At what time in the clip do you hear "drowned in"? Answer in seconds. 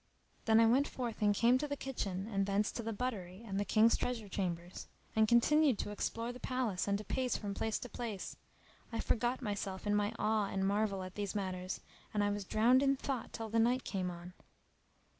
12.45-12.95